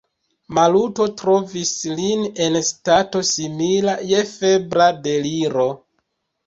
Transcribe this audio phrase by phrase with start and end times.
[0.57, 5.71] Maluto trovis lin en stato, simila je febra deliro.